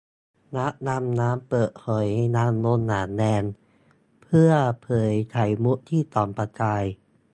[0.57, 3.43] นักดำน้ำเปิดหอยนางรมอย่างแรง
[4.23, 4.51] เพื่อ
[4.83, 6.83] เผยไข่มุกที่ส่องประกาย